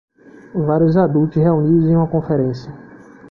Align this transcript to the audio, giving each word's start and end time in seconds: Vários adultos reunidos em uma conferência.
Vários 0.65 0.97
adultos 0.97 1.35
reunidos 1.35 1.87
em 1.87 1.95
uma 1.95 2.07
conferência. 2.09 2.73